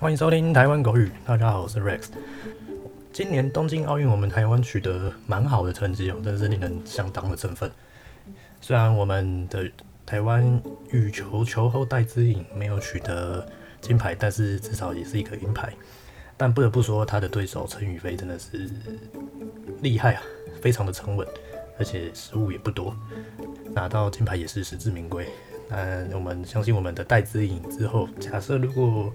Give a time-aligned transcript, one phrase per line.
[0.00, 1.10] 欢迎收听台湾狗语。
[1.26, 2.04] 大家好，我是 Rex。
[3.12, 7.68] 今年东京奥运，我们台湾取得蛮好的成绩哦，真是令人相当的振奋。
[8.60, 9.68] 虽然我们的
[10.06, 10.62] 台湾
[10.92, 13.44] 羽球球后戴资颖没有取得
[13.80, 15.72] 金牌，但是至少也是一个银牌。
[16.36, 18.70] 但不得不说，他的对手陈雨菲真的是
[19.82, 20.22] 厉害啊，
[20.62, 21.26] 非常的沉稳，
[21.76, 22.94] 而且失误也不多，
[23.74, 25.26] 拿到金牌也是实至名归。
[25.68, 29.12] 那我们相信我们的戴资颖之后，假设如果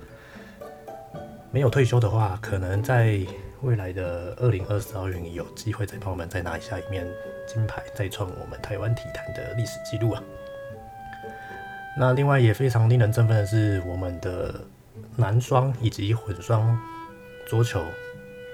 [1.54, 3.20] 没有退休的话，可能在
[3.62, 7.08] 未来的二零二四奥运有机会再帮我们再拿一下一面
[7.48, 10.24] 金牌，再创我们台湾体坛的历史记录啊！
[11.96, 14.62] 那另外也非常令人振奋的是，我们的
[15.16, 16.76] 男双以及混双
[17.48, 17.84] 桌球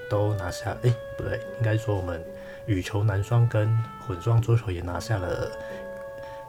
[0.10, 2.22] 都拿下，哎，不对，应该说我们
[2.66, 3.66] 羽球男双跟
[4.06, 5.50] 混双桌球也拿下了，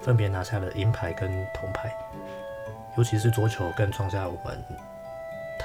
[0.01, 1.95] 分别拿下了银牌跟铜牌，
[2.99, 4.90] 尤其是桌球更创下我们。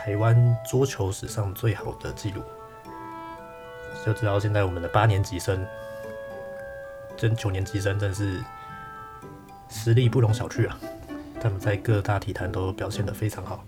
[0.06, 2.44] 台湾桌球史上最好的记录，
[4.06, 5.66] 就知道现在我们的八年级生
[7.20, 8.40] 跟九年级生真是
[9.68, 10.78] 实力不容小觑啊！
[11.42, 13.66] 他们在各大体坛都表现得非常好。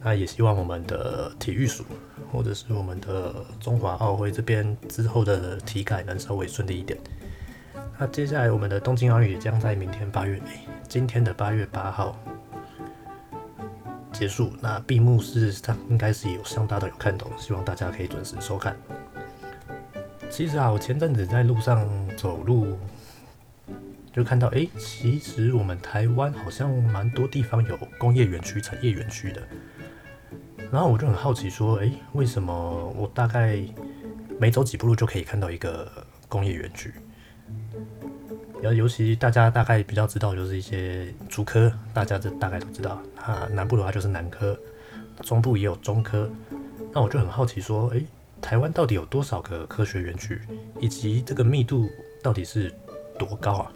[0.00, 1.84] 那也希望我们的体育署
[2.32, 6.98] 或者是我们的中华奥会这边之后的体改能稍微顺利一点。
[8.00, 10.42] 那接下来我们的东京奥运也将在明天八月，
[10.88, 12.18] 今天的八月八号。
[14.20, 18.76] 结束，那闭幕式上应该是有相当的有看头，希望大家可以准时收看。
[20.28, 22.76] 其实啊，我前阵子在路上走路，
[24.12, 29.40] 就看到，哎，其实我们台湾好像蛮多地方有工业园区、产业园区的。
[30.70, 32.52] 然后我就很好奇，说，哎，为什么
[32.94, 33.58] 我大概
[34.38, 35.90] 没走几步路就可以看到一个
[36.28, 36.92] 工业园区？
[38.62, 43.00] 然后，尤其大家大概比较知道，就是一些竹科，大家这大概都知道。
[43.16, 44.58] 啊，南部的话就是南科，
[45.22, 46.30] 中部也有中科。
[46.92, 48.04] 那我就很好奇，说，诶，
[48.40, 50.40] 台湾到底有多少个科学园区，
[50.78, 51.88] 以及这个密度
[52.22, 52.72] 到底是
[53.18, 53.72] 多高啊？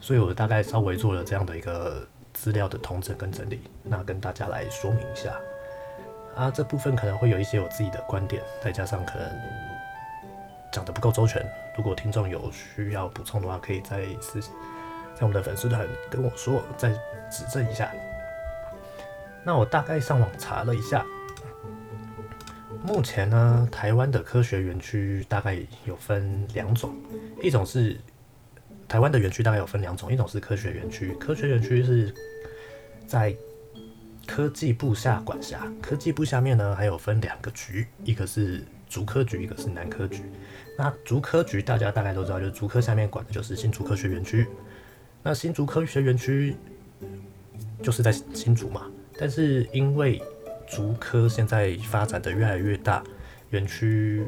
[0.00, 5.32] 所以我大概稍微做了这样的一个资料的统整跟整理，那跟大家来说明一下。
[6.34, 9.28] 啊，这部分可能会有一些我自己的观点，再加上可能
[10.76, 11.42] 讲的不够周全。
[11.74, 16.90] 如果听众有需要补充的话，可以再私在我们的粉丝团跟我说，再
[17.30, 17.90] 指正一下。
[19.42, 21.02] 那我大概上网查了一下，
[22.84, 26.94] 目前呢，台湾的科学园区大概有分两种，
[27.42, 27.98] 一种是
[28.86, 32.14] 台湾的园区大概有分两种，一种是科学园区，科学园区是
[33.06, 33.34] 在
[34.26, 38.62] 科技部下管辖，科技部下面呢还有分两个局，一个是
[38.96, 40.22] 竹科局，一个是南科局。
[40.78, 44.46] 那竹科局大家大概都知道，就是竹科下面管的就是新竹科学园区。
[45.22, 46.56] 那新竹科学园区
[47.82, 50.22] 就是在新竹嘛，但是因为
[50.66, 53.04] 竹科现在发展的越来越大，
[53.50, 54.26] 园区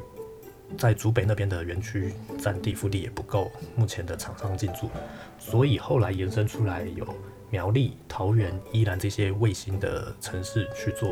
[0.76, 4.90] 在竹北那边的园区占地腹地也不够，目前的厂商进驻，
[5.38, 7.08] 所以后来延伸出来有
[7.48, 11.10] 苗栗、桃园、宜兰这些卫星的城市去做。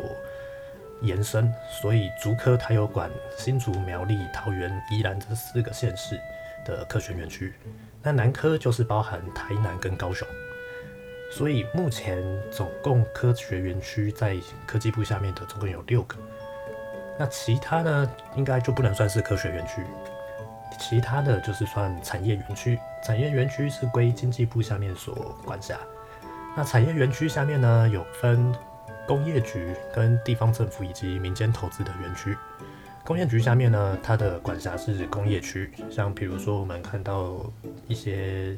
[1.01, 6.19] 延伸，所以竹科它有管新竹、苗栗、桃园、宜兰这四个县市
[6.65, 7.53] 的科学园区，
[8.01, 10.27] 那南科就是包含台南跟高雄，
[11.31, 14.35] 所以目前总共科学园区在
[14.65, 16.15] 科技部下面的总共有六个，
[17.19, 19.83] 那其他呢应该就不能算是科学园区，
[20.79, 25.77] 其他的就是算产业园区，产业园区是归经济部下面所管辖，
[26.55, 28.53] 那产业园区下面呢有分。
[29.07, 32.37] 工业局跟地方政府以及民间投资的园区，
[33.05, 37.49] 工业局下面呢，它的管辖是工业区，像比如说我们看到
[37.87, 38.57] 一些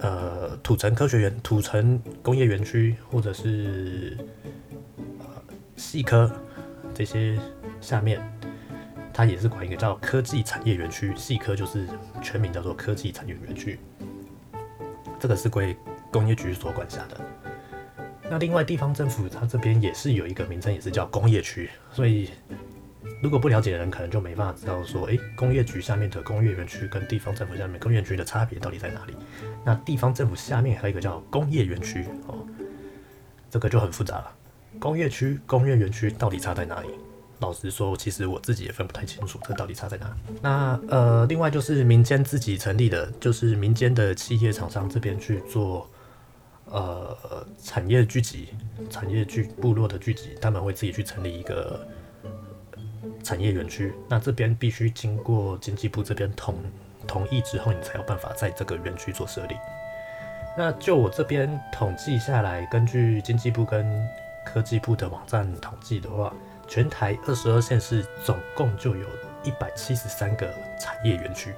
[0.00, 4.14] 呃土城科学园、土城工业园区，或者是
[5.18, 5.26] 呃
[5.74, 6.30] 细科
[6.92, 7.38] 这些
[7.80, 8.20] 下面，
[9.10, 11.88] 它也是管一个叫科技产业园区，细科就是
[12.20, 13.80] 全名叫做科技产业园区，
[15.18, 15.74] 这个是归
[16.12, 17.18] 工业局所管辖的。
[18.30, 22.30] 那另外地方政府它这边也是有一个名称，也是叫工业区，所以
[23.22, 29.14] 如果不了解的人可能就没办法知道说，诶，工业局下面的工业园区跟地方政府下面工业区的差别到底在哪里？
[29.62, 32.38] 那地方政府下面还有一个叫工业园区哦，
[33.50, 34.32] 这个就很复杂了。
[34.78, 36.88] 工业区、工业园区到底差在哪里？
[37.40, 40.16] 老实说，其实我自己也分不太清楚，这到底差在哪。
[40.40, 45.88] 那呃，另外就是民间自己成立的，就是民间的企业厂商这边去做。
[46.66, 48.48] 呃，产业聚集、
[48.90, 51.86] 产业聚部落的聚集，他们会自己去成立一个
[53.22, 53.92] 产业园区。
[54.08, 56.56] 那这边必须经过经济部这边同
[57.06, 59.54] 同意之后，你才有办法在这个园区做设立。
[60.56, 64.08] 那就我这边统计下来，根据经济部跟
[64.44, 66.32] 科技部的网站统计的话，
[66.66, 69.06] 全台二十二县市总共就有
[69.42, 71.52] 一百七十三个产业园区，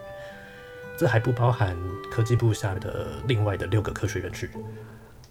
[0.97, 1.77] 这还不包含
[2.11, 4.49] 科技部下的另外的六个科学园区。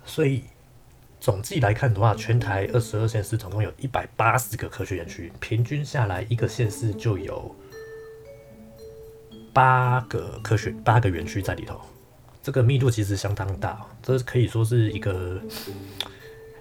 [0.06, 0.44] 所以
[1.20, 7.56] 总计来看的话，全台二十二县市总共有一百八十个科学园区，平均下来一个县市就有
[9.52, 11.82] 八个科学八个园区在里头。
[12.44, 15.42] 这个密度其实相当大，这可以说是一个，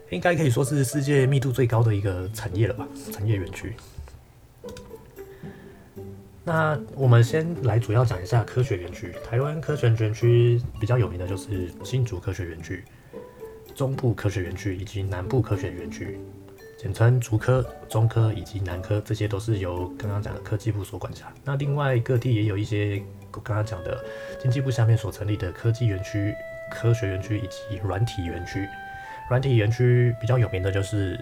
[0.09, 2.89] 应该可以说是世界密度最高的一个产业了吧？
[3.13, 3.77] 产业园区。
[6.45, 9.15] 那我们先来主要讲一下科学园区。
[9.25, 12.85] 台湾科学园区比较有名的就是新竹科学园区、
[13.75, 16.19] 中部科学园区以及南部科学园区，
[16.79, 21.33] 简称竹科、中科以及南科，这些都是由刚刚讲的科技部所管辖。
[21.43, 23.03] 那另外各地也有一些。
[23.37, 23.99] 我刚刚讲的
[24.41, 26.33] 经济部下面所成立的科技园区、
[26.71, 28.65] 科学园区以及软体园区，
[29.29, 31.19] 软体园区比较有名的就是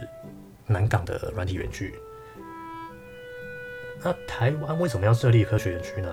[0.66, 1.94] 南港的软体园区。
[4.04, 6.08] 那台湾为什么要设立科学园区呢？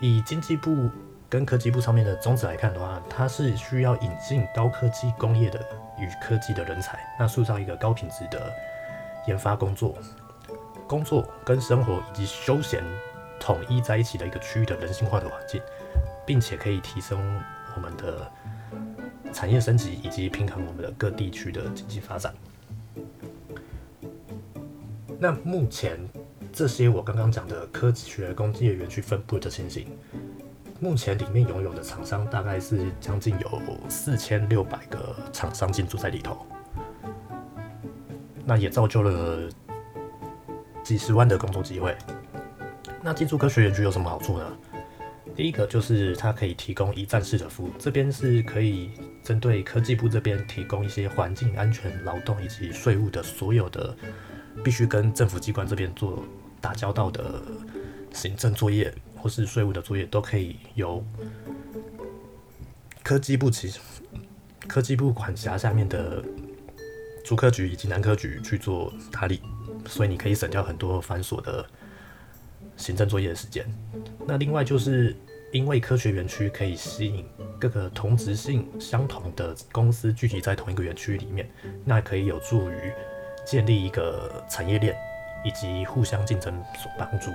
[0.00, 0.90] 以经济部
[1.28, 5.58] 跟科技部上面的宗旨来看的话，它是需要引进高科技工业的
[5.98, 8.52] 与科技的人才，那塑造一个高品质的
[9.26, 9.96] 研发工作、
[10.86, 12.82] 工作跟生活以及休闲。
[13.40, 15.60] 统一在一起的一个区域的人性化的环境，
[16.24, 17.42] 并且可以提升
[17.74, 18.30] 我们的
[19.32, 22.32] 产业升级以及平衡我们的各地区的经济发展。
[25.22, 25.96] 那目前
[26.52, 29.86] 这些我刚刚讲的科学工业园区分布的情形，
[30.80, 36.44] 目前里面拥有的厂商大概是将近有四千六百个厂商进驻在里头，
[38.44, 39.48] 那也造就了
[40.82, 41.96] 几十万的工作机会。
[43.00, 44.52] 那进驻科学园区有什么好处呢？
[45.36, 48.90] 第一个就是它可以提供一站式的服务，这边是可以
[49.22, 53.96] 针对科技部这边提供一些环境安全、劳动以及税务的所有的
[54.64, 56.24] 必须跟政府机关这边做
[56.60, 57.42] 打交道的
[58.12, 61.04] 行政作业或是税务的作业，都可以由
[63.02, 63.72] 科技部其
[64.66, 66.22] 科技部管辖下面的
[67.24, 69.40] 主科局以及南科局去做打理，
[69.86, 71.64] 所以你可以省掉很多繁琐的。
[72.74, 73.64] 行政作业的时间，
[74.26, 75.14] 那另外就是
[75.52, 77.24] 因为科学园区可以吸引
[77.60, 81.48] 各个同质性相同的公司聚集在同一个园区里面，
[81.84, 82.92] 那可以有助于
[83.44, 84.96] 建立一个产业链
[85.44, 87.30] 以及互相竞争所帮助，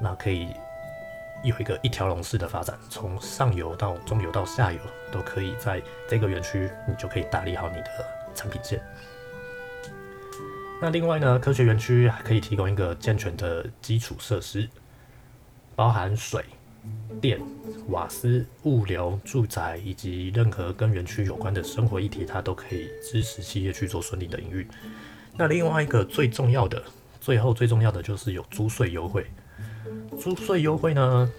[0.00, 0.54] 那可以
[1.42, 4.80] 有一个一条龙式的发展，从上游到中游到下游
[5.12, 7.88] 都可以在这个园区，你就可以打理好你的
[8.34, 8.80] 产品线。
[10.80, 14.68] 那另外呢，科学园区还可以提供一个健全的基础设施，
[15.74, 16.44] 包含水
[17.20, 17.40] 电、
[17.88, 24.68] 瓦斯、物流、住宅以及任何跟园区有关的生活议题，它都可以支持企业去做顺利的营运。
[25.38, 26.82] 那另外一个最重要的，
[27.20, 29.24] 最后最重要的就是有租税优惠。
[30.18, 31.32] 租税优惠呢，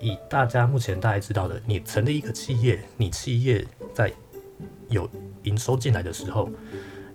[0.00, 4.10] 以大家目前大家知道的，你成立一个企业，你企业在
[4.88, 5.08] 有
[5.42, 6.50] 营收进来的时候。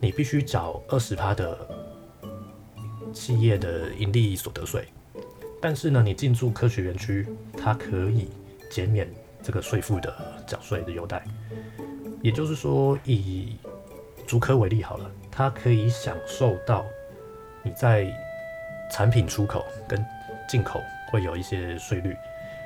[0.03, 1.55] 你必须缴二十趴的
[3.13, 4.87] 企业的盈利所得税，
[5.61, 8.29] 但是呢，你进驻科学园区，它可以
[8.67, 9.07] 减免
[9.43, 11.23] 这个税负的缴税的优待。
[12.23, 13.57] 也就是说，以
[14.25, 16.85] 竹科为例好了，它可以享受到
[17.63, 18.05] 你在
[18.91, 20.05] 产品出口跟
[20.47, 22.15] 进口会有一些税率，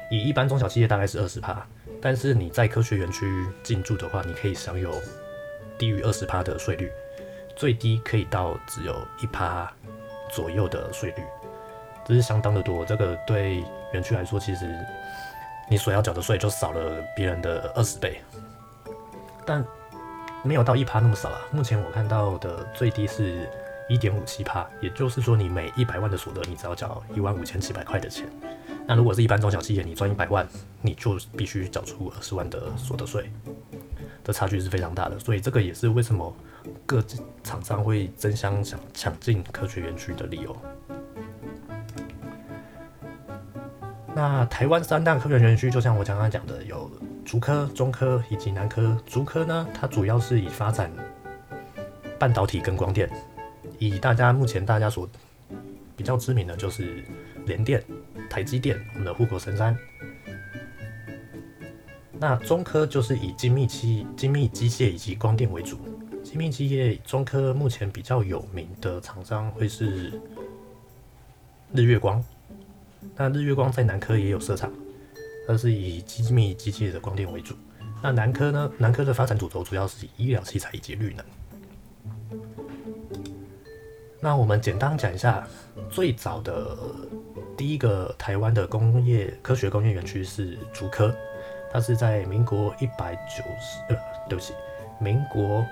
[0.10, 1.66] 以一般中小企业大概是二十趴，
[2.02, 3.26] 但是你在科学园区
[3.64, 4.92] 进驻的话，你可以享有
[5.78, 6.92] 低于二十趴的税率。
[7.56, 8.94] 最低可以到只有
[9.24, 9.72] 一趴
[10.30, 11.24] 左右的税率，
[12.06, 12.84] 这是相当的多。
[12.84, 14.68] 这个对园区来说，其实
[15.70, 18.20] 你所要缴的税就少了别人的二十倍，
[19.46, 19.64] 但
[20.46, 21.42] 没有到一趴那么少啊。
[21.52, 23.50] 目前我看到的最低是
[23.90, 28.26] 一点五七趴，也就是说，你每一百万的所得，你只要缴一万五千七百块的钱。
[28.88, 30.48] 那如果是一般中小企业，你赚一百万，
[30.82, 33.30] 你就必须缴出二十万的所得税，
[34.24, 35.20] 的差距是非常大的。
[35.20, 36.34] 所以这个也是为什么。
[36.88, 37.00] 各
[37.44, 40.58] 厂商会争相抢抢进科学园区的理由。
[44.16, 46.90] 那台湾三大科学园区，就像我刚刚讲的，有
[47.26, 48.96] 竹科、中科以及南科。
[49.06, 50.92] 竹科呢，它主要是以发展
[52.20, 53.10] 半导体跟光电，
[53.80, 55.10] 以大家目前大家所
[55.98, 57.04] 比较知名的就是
[57.48, 57.84] 联电、
[58.30, 59.76] 台积电，我们的护国神山。
[62.18, 65.78] 那中科就是以精密机、精密机械以及光电为主。
[66.24, 70.22] 精密机械中科目前比较有名的厂商会是
[71.74, 72.24] 日月光，
[73.16, 74.72] 那日月光在南科也有设厂，
[75.48, 77.56] 它是以精密机械的光电为主。
[78.02, 78.72] 那南科呢？
[78.78, 81.26] 南科的发展主轴主要是以医疗器材以及绿能。
[84.20, 85.48] 那我们简单讲一下，
[85.90, 86.76] 最早的
[87.56, 91.16] 第一个台湾的工业科学工业园区是竹科，
[91.72, 93.98] 它是在民国一百九十呃，
[94.28, 94.54] 对不起，
[95.00, 95.64] 民国，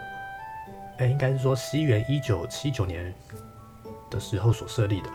[0.97, 3.13] 哎，应该是说西元一九七九年
[4.09, 5.09] 的时候所设立的。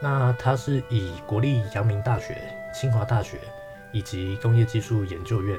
[0.00, 2.36] 那它是以国立阳明大学、
[2.74, 3.38] 清华大学
[3.92, 5.58] 以及工业技术研究院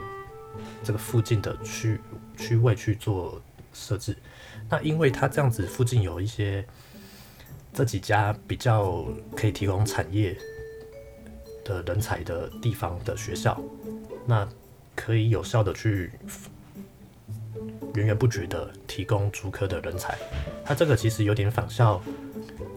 [0.84, 2.00] 这个附近的区
[2.38, 3.42] 区位去做
[3.74, 4.16] 设置。
[4.70, 6.66] 那因为它这样子附近有一些
[7.74, 9.06] 这几家比较
[9.36, 10.38] 可以提供产业
[11.64, 13.60] 的人才的地方的学校，
[14.26, 14.48] 那
[14.96, 16.12] 可以有效的去
[17.96, 20.18] 源源不绝的提供足科的人才。
[20.64, 22.02] 它这个其实有点仿效。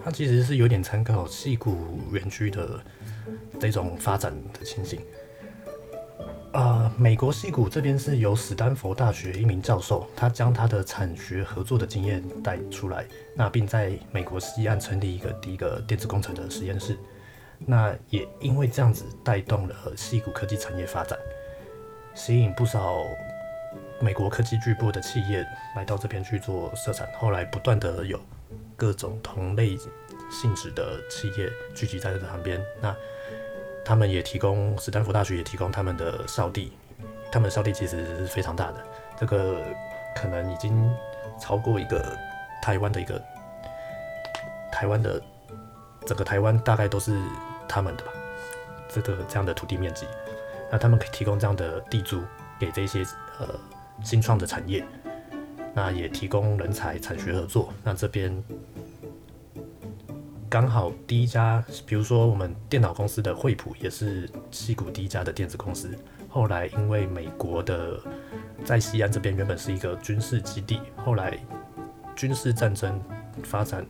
[0.05, 2.83] 它其实是有点参考戏谷园区的
[3.61, 5.01] 这种发展的情形。
[6.53, 16.99] 呃，美国戏谷这边是由史丹佛大学一名教授，他将他的产学合作的经验带出来，那并在美国西岸成立一个第一个电子工程的实验室。
[17.59, 21.19] 那也因为这样子带动了戏谷科技产业发展，
[22.15, 22.99] 吸引不少
[24.01, 28.21] 美国科技巨擘的企业来到这边去做设厂，后来不断的有。
[28.75, 29.79] 各种同类
[30.29, 32.93] 性质的企业聚集在这旁边，那
[33.85, 36.73] 他们也提供，斯坦福大学也提供他们的校地，
[37.31, 38.85] 他们的校地其实是非常大的，
[39.19, 39.63] 这个
[40.17, 40.91] 可能已经
[41.41, 42.17] 超过一个
[42.63, 43.23] 台湾的一个
[44.71, 45.21] 台湾的
[46.07, 47.21] 整个台湾大概都是
[47.69, 48.13] 他们的吧，
[48.89, 50.07] 这个这样的土地面积，
[50.71, 52.23] 那他们可以提供这样的地租
[52.59, 53.03] 给这些
[53.39, 53.49] 呃
[54.03, 54.85] 新创的产业。
[55.75, 57.73] 那也提供人才产学合作。
[57.83, 58.31] 那这边
[60.53, 65.97] 刚好第一家，比如说我们电脑公司的惠普，也是西谷第一家的电子公司。
[66.29, 67.99] 后来因为美国的
[68.63, 71.39] 在西安这边原本是一个军事基地，后来
[72.15, 73.01] 军事战争
[73.43, 73.87] 发展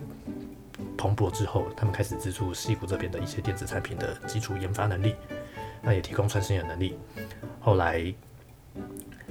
[0.97, 5.16] 蓬勃之后，他们开始资助西谷这边的一些电子产品的基础研发能力，
[5.83, 6.97] 那也提供创新的能力。
[7.59, 8.14] 后来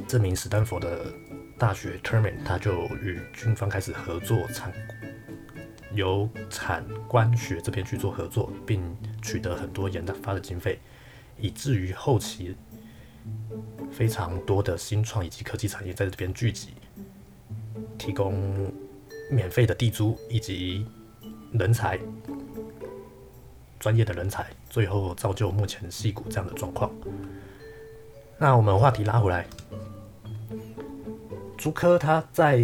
[0.05, 1.05] 这名史丹佛的。
[1.57, 4.73] 大学 Termin，他就与军方开始合作，产
[5.93, 10.79] 由产官学这边去做合作，并取得很多研发的经费，
[11.37, 12.55] 以至于后期
[13.91, 16.69] 非常多的新创以及科技产业在这边聚集，
[17.97, 18.71] 提供
[19.29, 20.85] 免费的地租以及
[21.51, 21.99] 人才，
[23.79, 26.91] 专业的人才，最后造就目前戏骨这样的状况。
[28.37, 29.45] 那我们话题拉回来。
[31.57, 32.59] 竹科它在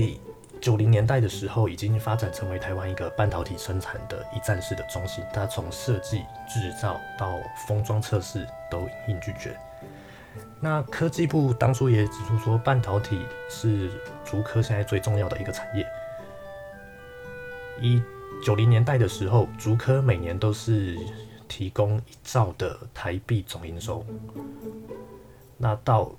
[0.62, 9.56] 九零年代的时候已经发展成为台湾一个半导体生产的一站式的中心，它从设计、制造到封装测试都一应俱全。
[10.60, 13.90] 那科技部当初也指出说，半导体是
[14.24, 15.86] 竹科现在最重要的一个产业。
[17.80, 18.02] 一
[18.44, 20.98] 九零年代的时候，竹科每年都是
[21.48, 24.06] 提供一兆的台币总营收。
[25.58, 26.12] 那到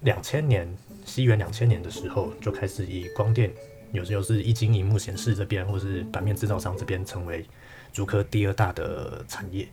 [0.00, 0.68] 两千年。
[1.04, 3.52] 西元两千年的时候，就开始以光电，
[3.92, 7.44] 有时候是一晶荧幕显示这边，或是版面制造商这边，成为
[7.92, 9.68] 竹科第二大的产业。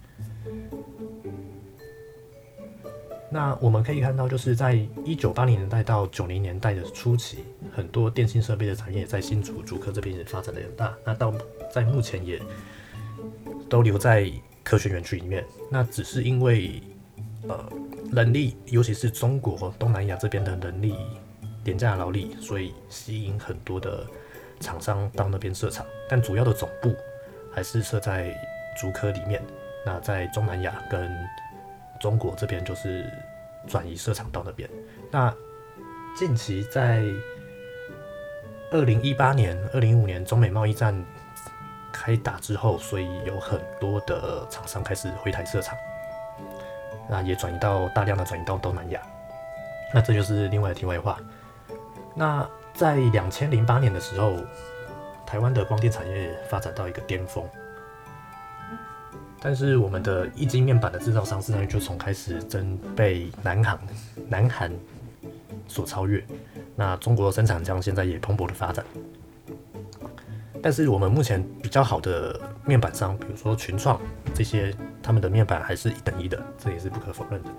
[3.32, 7.40] 那我们可以看到，就是在一九八零年代到九零年代的初期，
[7.72, 10.96] 很多电信设备的产业在新竹竹科这边也发展的很大。
[11.06, 11.34] 那到
[11.74, 12.42] 在目前也
[13.70, 14.32] 都留在
[14.64, 15.46] 科学园区里面。
[15.72, 16.82] 那只是因为
[17.48, 17.70] 呃。
[18.12, 20.96] 人力，尤其是中国东南亚这边的人力
[21.64, 24.06] 廉价劳力，所以吸引很多的
[24.60, 25.86] 厂商到那边设厂。
[26.10, 26.96] 但主要的总部
[27.54, 28.34] 还是设在
[28.80, 29.42] 竹科里面。
[29.86, 31.10] 那在中南亚跟
[32.00, 33.06] 中国这边，就是
[33.68, 34.70] 转移设厂到那边。
[35.10, 35.34] 那
[36.18, 37.02] 近期在
[38.72, 40.94] 二零一八年、二零一五年中美贸易战
[41.94, 45.78] 开打之后，所以有很多的厂商开始回台设厂。
[47.10, 49.02] 那也转移到大量的转移到东南亚，
[49.94, 51.18] 那这就是另外的题外话。
[52.20, 54.36] 那在两千零八年的时候，
[55.26, 57.42] 台湾的光电产业发展到一个巅峰，
[59.40, 63.80] 但是我们的液晶面板的制造商实际上就从开始真被南韩、
[64.28, 64.70] 南韩
[65.66, 66.22] 所超越。
[66.76, 68.84] 那中国生产将现在也蓬勃的发展，
[70.62, 73.98] 但是我们目前比较好的面板商，比如说群创
[74.34, 74.76] 这些。
[75.02, 77.50] 他们的面板还是一等一的，这也是不可否认的。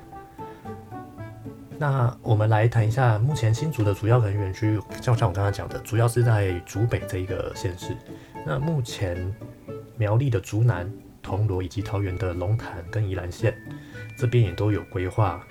[1.80, 7.96] 那我们来谈一下目前新竹的主要可能园区，像像我刚刚讲的，主要是在竹北这一个县市。
[8.44, 9.34] 那目前
[9.96, 13.56] 苗栗的竹南、铜锣以及桃园的龙潭跟宜兰县
[14.14, 15.42] 这边也都有规划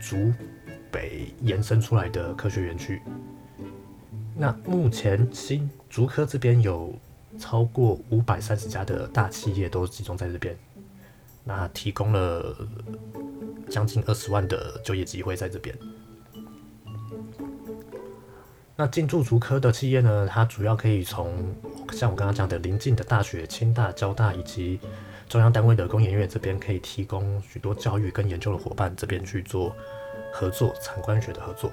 [0.00, 0.34] 竹
[0.90, 3.00] 北延伸出来的科学园区。
[4.34, 6.92] 那目前新竹科这边有
[7.38, 10.56] 超过五百三十家的大企业都集中在这边，
[11.44, 12.56] 那提供了
[13.72, 15.76] 将近二十万的就业机会在这边。
[18.76, 21.54] 那进驻竹科的企业呢，它主要可以从
[21.92, 24.80] 像我刚刚讲的邻近的大学，清大、交大以及
[25.28, 29.74] 中央单位的工研院这边，可以提供许多教育跟研究的伙伴这边去做
[30.32, 31.70] 合作，产官学的合作。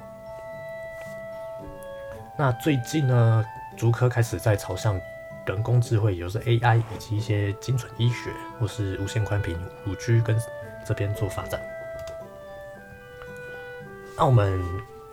[2.37, 4.99] 那最近呢，竹科开始在朝向
[5.45, 8.29] 人工智慧，也就是 AI 以及一些精准医学
[8.59, 10.37] 或是无线宽频、五 G 跟
[10.85, 11.59] 这边做发展。
[14.19, 14.61] 那我们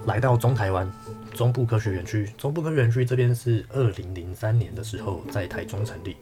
[0.06, 0.90] 来到中台湾。
[1.32, 6.16] 中部科学园区，中部科学园区这边是二零零三年的时候在台中成立。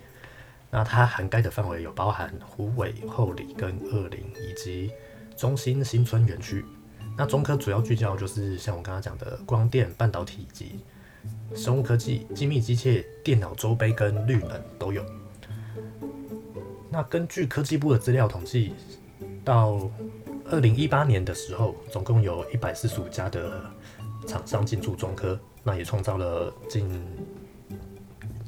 [0.70, 4.90] 那它涵盖的范围有包含虎尾、后里跟二林，以及
[5.34, 6.62] 中心新村园区。
[7.16, 10.80] 那中科主要聚焦就是像我刚刚讲的光电、半导体以及
[11.54, 15.02] 生物科技、精密机械、电脑周杯跟绿能都有。
[16.90, 18.74] 那根据科技部的资料统计，
[19.42, 19.88] 到
[20.50, 23.60] 二零一八年的时候，总共有一百四十五家的。
[24.26, 26.88] 厂商进驻中科，那也创造了近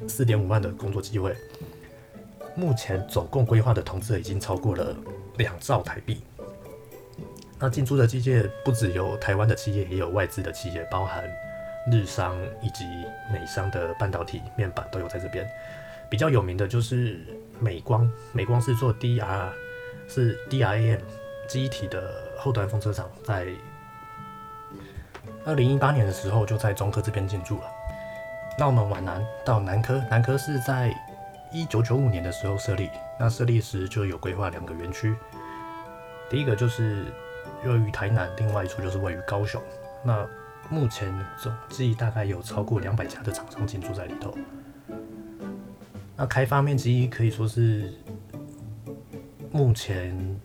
[0.09, 1.37] 四点五万的工作机会。
[2.55, 4.97] 目前总共规划的投资已经超过了
[5.37, 6.23] 两兆台币。
[7.59, 11.23] 那进驻的机械不只有台湾的企业，也有外资的企业，包含
[11.93, 12.87] 日商以及
[13.31, 15.47] 美商的半导体面板都有在这边。
[16.09, 17.21] 比较有名的就是
[17.61, 19.51] 美光，美光是做 DR，
[20.09, 21.01] 是 DRAM
[21.49, 22.03] 机体的
[22.39, 23.47] 后端风车厂，在。
[25.45, 27.65] 二零一八年的时候就在中科这边进驻了。
[28.59, 30.93] 那我们往南到南科，南科是在
[31.53, 32.91] 一九九五年的时候设立。
[33.19, 35.15] 那设立时就有规划两个园区，
[36.29, 37.05] 第一个就是
[37.65, 39.63] 位于台南，另外一处就是位于高雄。
[40.03, 40.27] 那
[40.69, 44.37] 目前总计大概有超过两百家的厂商进驻在里头。
[46.17, 47.95] 那开发面积可以说是
[49.53, 50.41] 目前。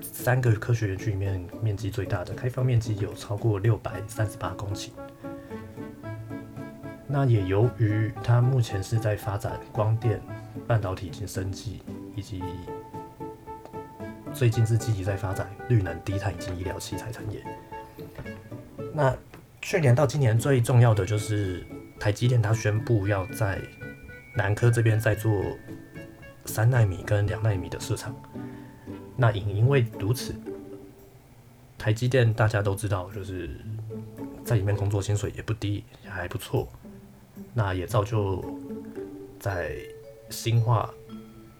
[0.00, 4.90] 三个科学园区里面面积最大的开放面积有超过六百三十八公顷。
[7.06, 10.20] 那也由于它目前是在发展光电、
[10.66, 11.82] 半导体及生技，
[12.14, 12.40] 以及
[14.32, 17.44] 最近是积极在发展绿能、低碳以及医疗器材产业。
[18.94, 19.12] 那
[19.60, 21.66] 去年到今年最重要的就是
[21.98, 23.60] 台积电，它宣布要在
[24.36, 25.42] 南科这边在做
[26.44, 28.14] 三纳米跟两纳米的市场。
[29.20, 30.34] 那也因为如此，
[31.76, 33.50] 台积电大家都知道，就是
[34.42, 36.66] 在里面工作薪水也不低，还不错。
[37.52, 38.42] 那也造就
[39.38, 39.76] 在
[40.30, 40.88] 新化、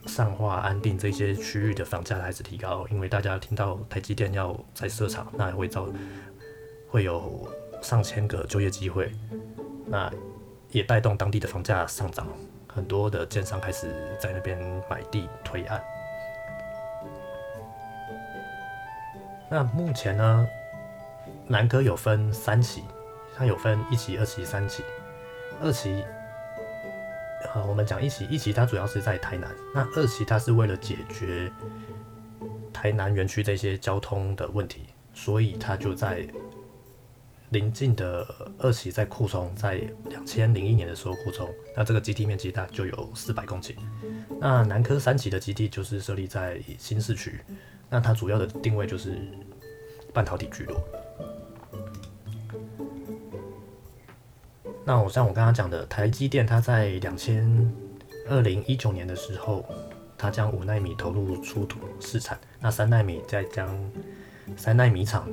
[0.07, 5.87] 上化、安定这些区域的房价开始提高，因为大家听到台积电要在设厂，那会造
[6.89, 7.47] 会有
[7.83, 9.11] 上千个就业机会，
[9.85, 10.11] 那
[10.71, 12.27] 也带动当地的房价上涨，
[12.67, 13.87] 很多的建商开始
[14.19, 14.57] 在那边
[14.89, 15.79] 买地推案。
[19.51, 20.47] 那目前呢，
[21.45, 22.83] 南科有分三期，
[23.35, 24.81] 它有分一期、二期、三期。
[25.61, 26.01] 二期，
[27.53, 29.53] 呃，我们讲一期，一期它主要是在台南。
[29.75, 31.51] 那二期它是为了解决
[32.71, 34.83] 台南园区这些交通的问题，
[35.13, 36.25] 所以它就在
[37.49, 38.25] 临近的
[38.57, 41.53] 二期在扩充，在两千零一年的时候扩充。
[41.75, 43.75] 那这个基地面积大就有四百公顷。
[44.39, 47.41] 那南科三期的基地就是设立在新市区。
[47.93, 49.17] 那它主要的定位就是
[50.13, 50.81] 半导体聚落。
[54.85, 57.71] 那我像我刚刚讲的，台积电它在两千
[58.29, 59.65] 二零一九年的时候，
[60.17, 63.69] 它将五纳米投入出土试产，那三纳米再将
[64.55, 65.29] 三纳米厂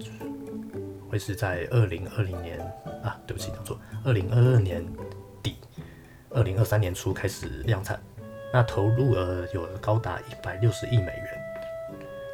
[1.08, 2.60] 会是在二零二零年
[3.04, 4.84] 啊，对不起，讲错，二零二二年
[5.42, 5.56] 底，
[6.30, 7.98] 二零二三年初开始量产，
[8.52, 11.37] 那投入额有高达一百六十亿美元。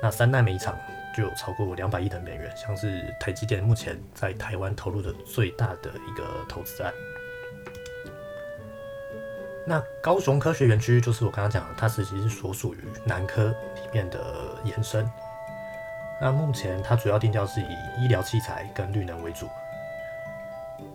[0.05, 0.79] 那三纳米厂
[1.17, 6.93] 就有超过两百亿的美元，像是台积电目前在台湾投入的最大的一个投资案。
[9.67, 14.21] 那高雄科学园区就是我刚刚讲的，它其实是所属于南科里面的
[14.65, 15.11] 延伸。
[16.21, 19.49] 那目前它主要定调是以医疗器材跟绿能为主。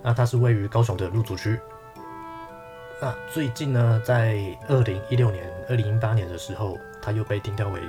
[0.03, 1.59] 那它是位于高雄的入主区。
[3.01, 7.81] 那最近呢，在二零一六年、二零一八年的时候，它又被定调为。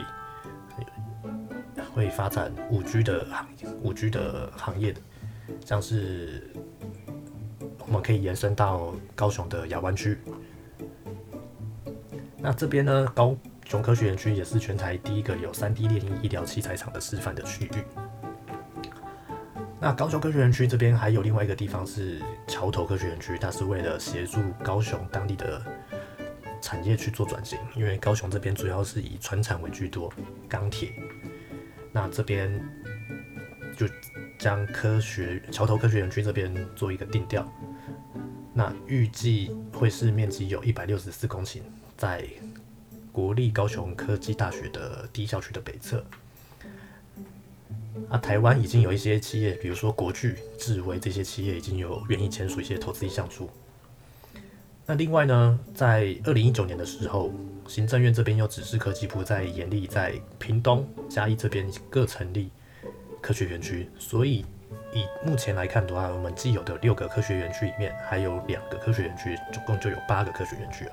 [2.01, 5.01] 会发展五 G 的行业五 G 的行业的，
[5.67, 6.51] 像是
[7.87, 10.17] 我们可以延伸到高雄的亚湾区。
[12.39, 13.37] 那这边呢，高
[13.67, 17.85] 雄科学园区也是全台第一个有三 D 列印医疗器材厂的示范的区域。
[19.79, 25.61] 那高雄科学园区这边还有另外一个地方是桥头科学园区，它是为了协助高雄当地的。
[26.63, 30.13] 产业去做转型，因为高雄这边主要是以船产为居多，
[30.47, 30.93] 钢铁。
[31.93, 32.53] 那这边
[33.77, 33.87] 就
[34.39, 37.47] 将科学桥头科学园区这边做一个定调。
[38.53, 41.61] 那预计会是面积有一百六十四公顷，
[41.97, 42.25] 在
[43.13, 46.05] 国立高雄科技大学的第一校区的北侧。
[48.09, 53.49] 啊，台湾已经有一些企业，比如说国巨、智威这些企业，已经有愿意签署一些投资意向书。
[54.91, 57.31] 那另外呢，在二零一九年的时候，
[57.69, 62.51] 行政院这边又指示科技部在严厉在屏东、嘉义这边各成立
[63.23, 63.89] 科学园区。
[64.01, 64.45] 所以
[64.93, 70.93] 以目前来看的话，我们既有的六个科学园区里面，还有两个科学园区，总共就有八个科学园区了。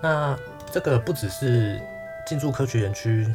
[0.00, 0.38] 那
[0.70, 1.80] 这个不只是
[2.24, 3.26] 进驻科学园区。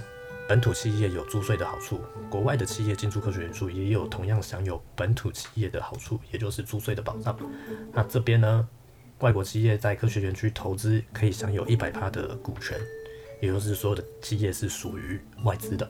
[0.52, 7.40] 本土企业有租税的好处，国外的企业进驻科学园区也有同样享有本土企业的好处，也就是租税的保障。
[7.94, 8.68] 那这边呢，
[9.20, 12.78] 外国企业在科学园区投资可以享有一百趴的股权，
[13.40, 15.90] 也就是所有的企业是属于外资的。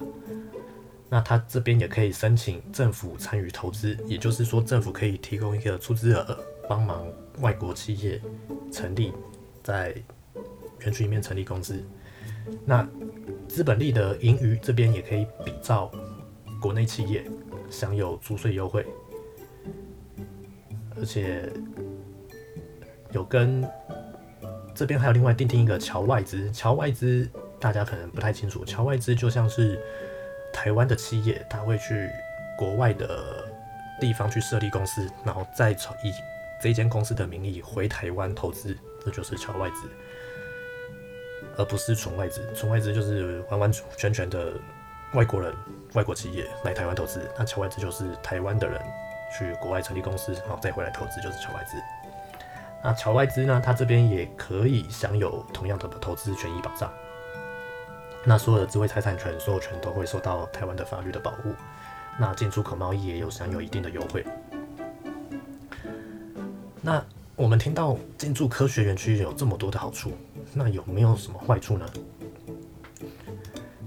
[1.10, 6.38] 那他这边也可以申请政府参与投资，也就是说政府可以提供一个出资额，
[6.70, 7.08] 帮忙
[7.40, 8.22] 外国企业
[8.72, 9.12] 成立
[9.64, 9.88] 在
[10.82, 11.84] 园区里面成立公司。
[12.64, 12.88] 那
[13.52, 15.92] 资本利的盈余这边也可以比照
[16.62, 17.30] 国内企业
[17.70, 18.88] 享有租税优惠，
[20.98, 21.52] 而且
[23.12, 23.70] 有跟
[24.74, 29.78] 这边还有另外订定一个侨外资，侨外资大家可能不太清楚，侨外资就像是
[30.54, 32.10] 台湾的企业，他会去
[32.58, 33.46] 国外的
[34.00, 35.76] 地方去设立公司，然后再以
[36.64, 39.90] 这间公司的名义回台湾投资，这就是侨外资。
[41.58, 44.54] 而不是纯外资，纯外资就是完完全全的
[45.14, 45.54] 外国人、
[45.94, 47.22] 外国企业来台湾投资。
[47.38, 48.82] 那侨外资就是台湾的人
[49.38, 51.78] 去国外成立公司，然后再回来投资，就是侨外资。
[52.84, 56.92] 那侨外资呢，它这边也可以享有同样的投资权益保障。
[58.24, 61.54] 那所有的智慧财产权所有权都会受到台湾的法律的保护。
[62.20, 64.26] 那进出口贸易也有享有一定的优惠。
[66.82, 67.04] 那
[67.36, 70.12] 我们听到进驻科学园区有这么多的好处。
[70.54, 71.86] 那有没有什么坏处呢？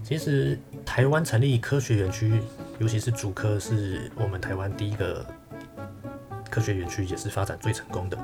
[0.03, 2.40] 其实台湾成立科学园区，
[2.79, 5.24] 尤其是主科，是我们台湾第一个
[6.50, 8.18] 科学园区，也是发展最成功的。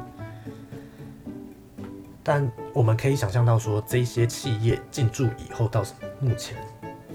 [2.22, 5.82] 但我们可以想象到，说这些企业进驻以后，到
[6.20, 6.56] 目前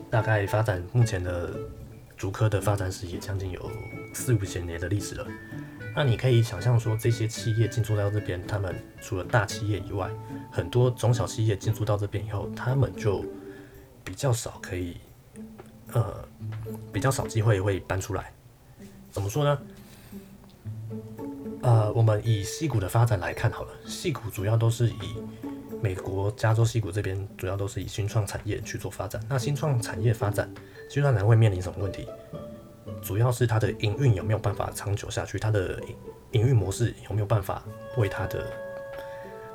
[0.10, 1.54] 大概发展目前的
[2.18, 3.72] 主科的发展史，也将近有
[4.14, 5.28] 四五千年的历史了。
[5.96, 10.12] 那你可以想象说，这些企业进驻到这边，他们除了大企业以外，
[10.52, 13.24] 很多中小企业进驻到这边以后，他们就
[14.04, 14.98] 比较少可以，
[15.94, 16.28] 呃，
[16.92, 18.34] 比较少机会会搬出来。
[19.10, 19.60] 怎么说呢？
[21.62, 25.16] 呃，我们以戏谷的发展来看好了，戏谷主要都是以
[25.82, 29.20] 美国加州戏谷这边主要都是以新创产业去做发展。
[29.30, 30.48] 那新创产业发展，
[30.90, 32.06] 新创产业会面临什么问题？
[33.06, 35.80] 主要是它的营运有没有办法长久下去，它的
[36.32, 37.64] 营运模式有没有办法
[37.98, 38.52] 为它的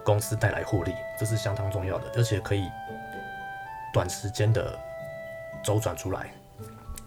[0.04, 2.62] 公司带来获利，这是相当重要的，而且可以
[3.92, 4.78] 短时间的
[5.64, 6.32] 周转出来。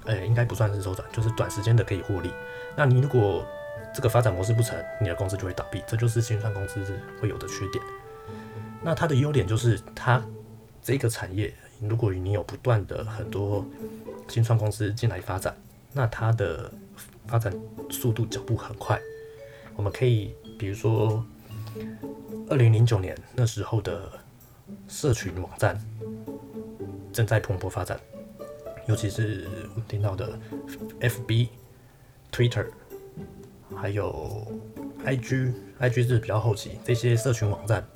[0.04, 2.30] 呃，应该不算是周转，就是短时间的可以获利。
[2.76, 3.48] 那你如果
[3.94, 6.84] 这个发展模式不成，你的公司就会倒闭，这就是新创公司
[7.22, 7.82] 会有的缺点。
[8.82, 10.22] 那它的优点就是它
[10.82, 13.66] 这个产业，如果你有不断的很多
[14.28, 15.56] 新创公司进来发展。
[15.94, 16.72] 那它的
[17.28, 17.54] 发展
[17.90, 19.00] 速度脚步很快，
[19.76, 21.24] 我们可以比如说，
[22.50, 24.12] 二零零九年那时候的
[24.88, 25.80] 社群网站
[27.12, 28.00] 正在蓬勃发展，
[28.88, 30.38] 尤其是我们听到的
[31.00, 31.50] FB、
[32.32, 32.66] Twitter，
[33.76, 34.46] 还有
[35.06, 37.88] IG，IG 是比较后期这些社群网站，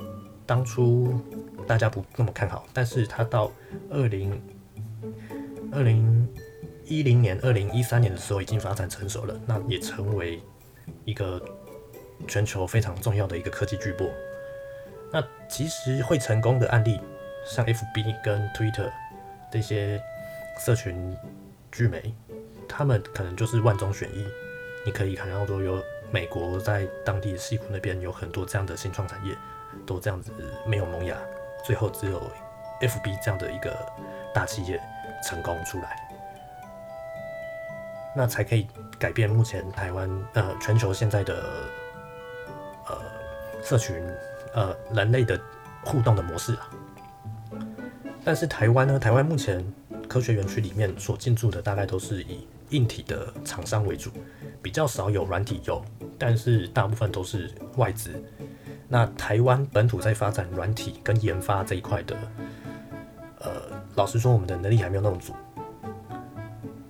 [0.46, 1.20] 当初
[1.66, 3.52] 大家不那么看好，但是它到
[3.90, 4.40] 二零
[5.72, 6.28] 二零。
[6.88, 10.42] 一零年、二零一三年的时候已经发展成熟了，那也成为
[11.06, 11.42] 一个
[12.28, 14.10] 全球非常重要的一个科技巨擘。
[15.12, 17.00] 那其实会成功的案例，
[17.46, 18.92] 像 FB 跟 Twitter
[19.52, 20.02] 这些
[20.60, 21.16] 社群
[21.72, 22.14] 巨媒，
[22.68, 24.26] 他们可能就是万中选一。
[24.86, 29.36] 你可以看到说，有美国在当地西谷那边有很多这样的新创产业，
[29.86, 30.32] 都这样子
[30.66, 31.18] 没有萌芽，
[31.66, 32.22] 最后只有
[32.82, 33.78] FB 这样的一个
[34.34, 34.82] 大企业
[35.22, 36.07] 成功出来。
[38.18, 38.66] 那才可以
[38.98, 41.36] 改变目前台湾呃全球现在的
[42.88, 42.98] 呃
[43.64, 43.96] 社群
[44.56, 45.40] 呃人类的
[45.86, 46.68] 互动的模式啊。
[48.26, 49.64] 但是台湾呢，台湾目前
[50.10, 54.10] 科学园区里面所进驻的大概都是以硬体的厂商为主，
[54.64, 55.80] 比较少有软体有
[56.18, 58.12] 但是大部分都是外资。
[58.90, 62.18] 那台湾本土在发展软体跟研发这一块的，
[63.42, 63.52] 呃，
[63.96, 65.34] 老实说，我们的能力还没有那么足。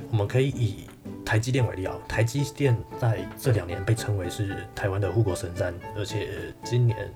[0.10, 0.87] 我们可以以
[1.28, 7.14] 台积电为例啊，台积电在这两年被称为是台湾的护国神山，而且今年，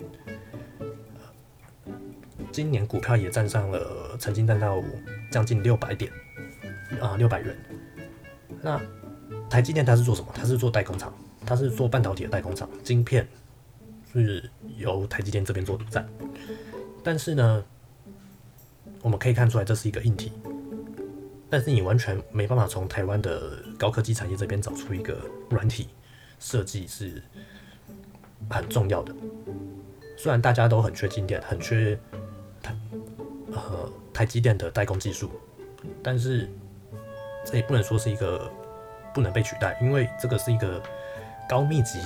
[2.52, 4.84] 今年股票也站上了，曾经站到
[5.32, 6.12] 将近六百点
[7.00, 7.56] 啊，六百元。
[8.62, 8.78] 那
[9.50, 10.28] 台积电它是做什么？
[10.34, 11.13] 它是做代工厂，
[11.45, 13.26] 它是做半导体的代工厂，晶片。
[14.12, 16.06] 是由台积电这边做独占，
[17.02, 17.63] 但是呢，
[19.02, 20.34] 我们可以看出来这是一个硬体，
[21.52, 25.18] 但是你完全没办法从台湾的高科技产业这边找出一个
[25.50, 25.90] 软体
[26.40, 27.22] 设计是
[28.50, 29.14] 很重要的。
[30.18, 32.00] 虽然大家都很缺晶电，很缺
[32.64, 32.74] 台
[33.52, 35.30] 呃台积电的代工技术，
[36.02, 36.50] 但是
[37.46, 38.50] 这也不能说是一个
[39.14, 40.82] 不能被取代，因为这个是一个
[41.48, 42.00] 高密集。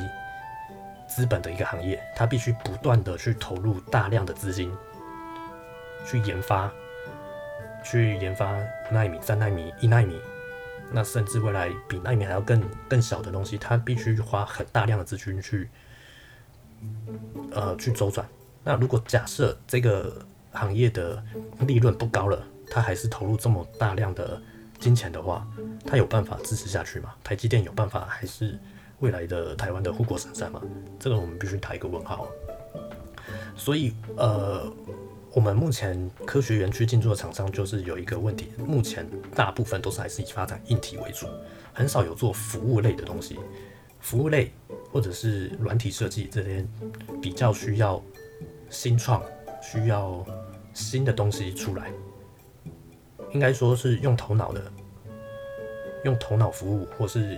[1.07, 4.75] 资本的一个行业，它必须不断的去投入大量的资金，
[6.03, 6.73] 去研发，
[7.85, 8.57] 去研发
[8.91, 10.19] 纳米、三纳米、一纳米，
[10.91, 15.69] 那甚至未来比纳米还要更更小的东西，它必须花很大量的资金去，
[17.51, 18.27] 呃，去周转。
[18.63, 20.19] 那如果假设这个
[20.51, 21.23] 行业的
[21.59, 24.41] 利润不高了，它还是投入这么大量的
[24.79, 25.47] 金钱的话，
[25.85, 27.13] 它有办法支持下去吗？
[27.23, 28.59] 台积电有办法还是？
[29.01, 30.61] 未来的台湾的护国神山吗，
[30.97, 32.29] 这个我们必须打一个问号。
[33.53, 34.71] 所以，呃，
[35.35, 41.27] 我们目前科学园区进驻的厂商就是有一个问题，目前大部分都是还是以发展硬体为主，
[41.73, 43.37] 很少有做服务类的东西。
[43.99, 44.53] 服务类
[44.93, 46.65] 或者是软体设计这边
[47.21, 48.01] 比较需要
[48.69, 49.21] 新创，
[49.61, 50.25] 需要
[50.73, 51.91] 新的东西出来，
[53.33, 54.71] 应该说是用头脑的，
[56.05, 57.37] 用头脑服务或是。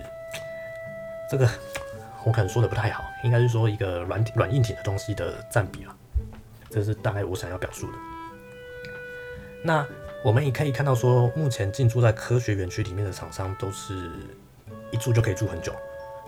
[1.28, 1.50] 这个
[2.24, 5.94] 我可能说的不太好，应该是说一个软体、软硬体的东西的占比了，
[6.70, 7.98] 这是大概我想要表述的。
[9.62, 9.86] 那
[10.24, 14.10] 我们也可以看到，说目前进驻在科学园区里面的厂商，都是
[14.90, 15.74] 一住就可以住很久，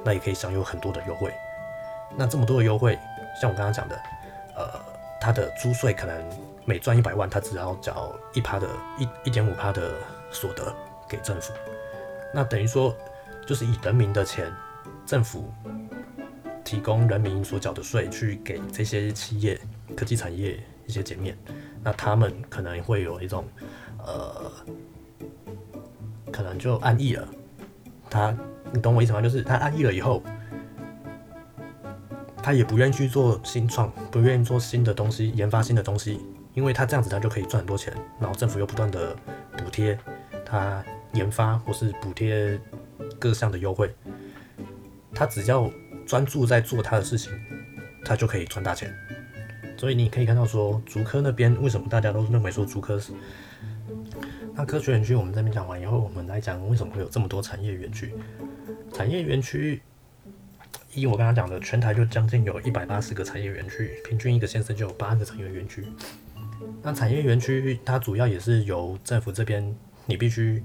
[0.04, 1.32] 那也可以享有很多的优惠。
[2.16, 2.98] 那这么多的优惠，
[3.40, 3.96] 像我刚刚讲的，
[4.56, 4.80] 呃，
[5.20, 6.24] 他的租税可能
[6.64, 9.92] 每赚一百万，他只要缴一趴的一一点五趴的
[10.30, 10.74] 所得
[11.08, 11.52] 给政府，
[12.34, 12.96] 那等于说
[13.46, 14.52] 就是以人民的钱。
[15.06, 15.52] 政府
[16.64, 19.60] 提供人民所缴的税去给这些企业、
[19.96, 21.36] 科技产业一些减免，
[21.82, 23.44] 那他们可能会有一种，
[23.98, 24.50] 呃，
[26.32, 27.28] 可能就安逸了。
[28.08, 28.36] 他，
[28.72, 29.20] 你懂我意思吗？
[29.20, 30.22] 就是他安逸了以后，
[32.42, 36.20] 他也不愿意去做新创，不愿意做新的东西，研发新的东西，
[36.54, 39.14] 因为他这样子他就可以赚很多钱，然后政府又不断的
[39.56, 39.96] 补贴
[40.44, 42.58] 他研发或是补贴
[43.18, 43.94] 各项的优惠。
[45.14, 45.70] 他只要
[46.06, 47.32] 专注在做他的事情，
[48.04, 48.92] 他就可以赚大钱。
[49.80, 53.14] 所以你可以看到说，竹科那边为什么大家都认为说竹科是？
[54.54, 58.12] 那科学园区我们这边讲完以后，我们来讲为什么会有这么多产业园区？
[58.92, 59.80] 产业园区，
[60.92, 65.82] 依我刚刚讲的，全台就将近有一百八十个产业园区，平均一个县市就有八个产业园区。
[66.82, 70.62] 那产业园区它主要也是由政府这边，你必须。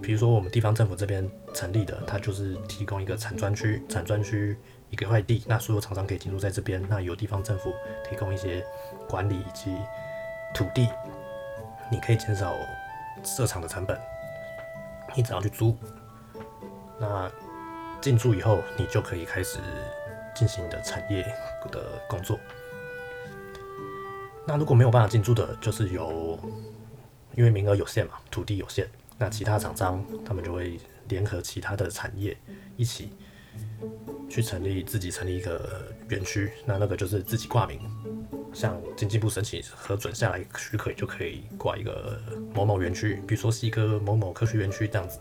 [0.00, 4.56] 比如说，我们地方政府这边成立的，它就是提供一个产专区，产专区
[4.92, 6.80] 一个块地，那所有厂商可以进驻在这边。
[6.88, 7.72] 那由地方政府
[8.08, 8.64] 提供一些
[9.08, 9.74] 管理以及
[10.54, 10.88] 土地，
[11.90, 12.54] 你可以减少
[13.24, 13.98] 设厂的成本。
[15.16, 15.76] 你只要去租，
[17.00, 17.30] 那
[18.00, 19.58] 进驻以后，你就可以开始
[20.34, 21.22] 进行你的产业
[21.70, 22.38] 的工作。
[24.46, 26.38] 那如果没有办法进驻的，就是有
[27.34, 28.86] 因为名额有限嘛，土地有限。
[29.18, 30.78] 那其他厂商他们就会
[31.08, 32.36] 联合其他的产业
[32.76, 33.12] 一起
[34.28, 37.80] 去成立自己成立一个园区，那那个就是自己挂名，
[38.52, 42.20] 向经济部申请核准下来许可，就可以挂一个
[42.54, 45.18] 某某园区，比如说是一个某某科学园区这样子。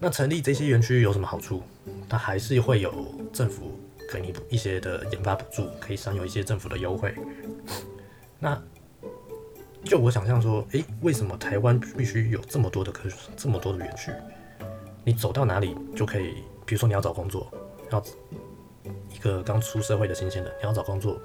[0.00, 1.62] 那成立这些园区有什么好处？
[2.08, 3.78] 它还是会有政府
[4.10, 7.14] 给你一些的研发补助，可以享有一些政府的优惠。
[8.38, 8.60] 那
[9.84, 14.10] 就我想象说，诶，为什么台湾必须有这么多的科这么多的园区？
[15.08, 17.50] 你走到哪里就可以，比如说你要找工作，
[17.90, 18.02] 要
[19.10, 21.18] 一个刚出社会的新鲜人，你要找工作，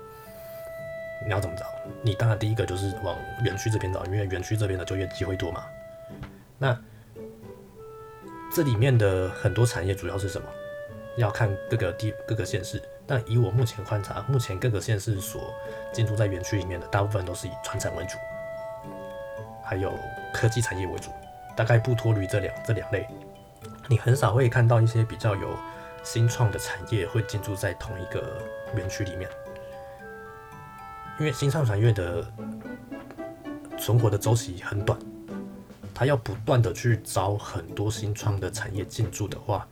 [1.25, 1.65] 你要怎么找？
[2.01, 5.65] 你当然第一个就是往园区这边找，因为园区这边的就业机会多嘛。
[6.57, 6.81] 那
[8.55, 10.47] 这里面的很多产业主要是什么？
[11.17, 12.81] 要看各个地各个县市。
[13.05, 15.53] 但以我目前观察，目前各个县市所
[15.91, 18.17] 进驻在园区里面的大部分都是以传产为主。
[19.61, 19.93] 还有
[20.31, 21.09] 科技产业为主，
[21.53, 23.05] 大概不脱离这两这两类。
[23.87, 25.57] 你很少会看到一些比较有
[26.03, 28.41] 新创的产业会进驻在同一个
[28.75, 29.29] 园区里面，
[31.19, 32.25] 因为新创产业的
[33.77, 34.97] 存活的周期很短，
[35.93, 39.67] 它要不断的去找很多新创的产业进驻的话，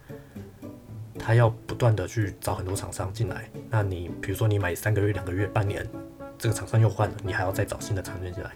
[1.18, 3.50] 它要不断的去找很多厂商进来。
[3.70, 5.88] 那你比如说你买三个月、两个月、半年，
[6.38, 8.52] 这个厂商又换了，你还要再找新的厂商进来。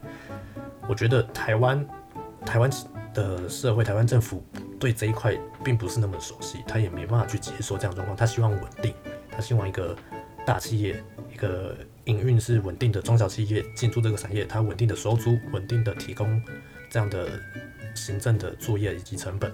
[0.87, 1.85] 我觉得台湾
[2.45, 2.69] 台湾
[3.13, 4.43] 的社会，台湾政府
[4.79, 8.15] 对这一块并不是那么熟悉，他也没办法去接受这样状况。
[8.15, 8.93] 他希望稳定，
[9.31, 9.95] 他希望一个
[10.45, 11.01] 大企业、
[11.33, 16.41] 一个营运是稳定的中小企业进驻这个产业，它稳定的收租、稳定的提供
[16.89, 17.39] 这样的
[17.95, 19.51] 行政的作业以及成本，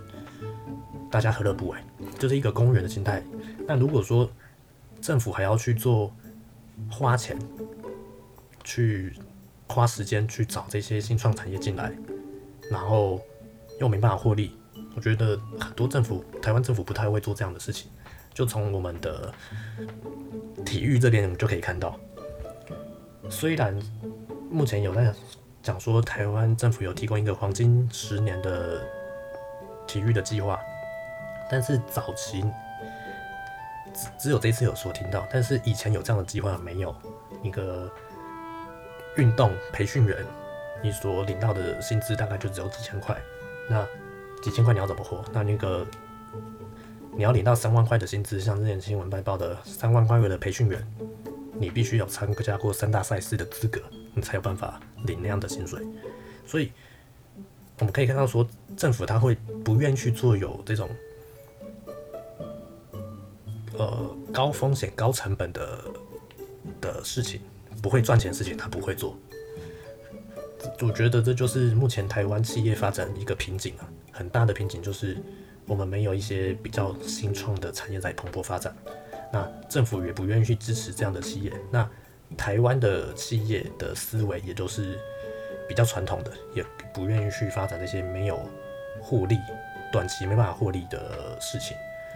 [1.09, 1.77] 大家何乐不为？
[2.19, 3.23] 就是一个公务员的心态。
[3.67, 4.29] 那如果说
[4.99, 6.13] 政府还要去做
[6.89, 7.37] 花钱，
[8.63, 9.13] 去
[9.67, 11.91] 花时间去找这些新创产业进来，
[12.69, 13.21] 然后
[13.79, 14.51] 又没办法获利，
[14.95, 17.89] 我觉得很多政府，台湾政府不太会做这样的事情。
[18.33, 19.33] 就从我们的
[20.65, 21.99] 体育这边我们就可以看到，
[23.29, 23.77] 虽然
[24.49, 25.13] 目前有在
[25.61, 28.81] 讲说台湾政府有提供一个黄金十年的
[29.85, 30.59] 体育的计划，
[31.49, 32.43] 但是早期。
[33.93, 36.95] 只只有这次有所听到，但是以前有这样的计划没有？
[37.43, 37.91] 一个
[39.17, 40.17] 运动培训员，
[40.81, 43.21] 你所领到的薪资大概就只有几千块，
[43.69, 43.85] 那
[44.41, 45.23] 几千块你要怎么活？
[45.33, 45.85] 那那个
[47.15, 50.85] 你要领到三万块的薪资，像之前新闻报报的三万块的培训员，
[51.53, 53.81] 你必须有参加过三大赛事的资格，
[54.13, 55.85] 你才有办法领那样的薪水。
[56.45, 56.71] 所以
[57.79, 60.89] 我们可以看到说，政府他会不愿去做有这种。
[63.77, 65.85] 呃，高风险、高成本的
[66.81, 67.41] 的事情，
[67.81, 69.17] 不会赚钱的事情，他不会做。
[70.81, 75.17] 我觉得这就是目前台湾企业发展一个瓶颈啊，很大的瓶颈就是
[75.65, 78.75] 我们没有一些比较新创的产业在蓬勃发展。
[79.31, 81.51] 那政府也不愿意去支持这样的企业。
[81.71, 81.89] 那
[82.37, 84.99] 台湾的企业的思维也都是
[85.67, 88.39] 比较传统的，也不愿意去发展这些没有
[89.01, 89.37] 获利、
[89.91, 91.75] 短期没办法获利的事情。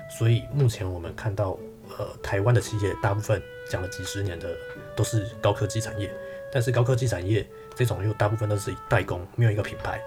[0.10, 1.58] 所以目前我们看到，
[1.98, 4.54] 呃，台湾的企业大部分讲了几十年的
[4.96, 6.14] 都是高科技产业，
[6.52, 10.02] 但是高科技产业这种又大部分都是代工，没有一个品牌。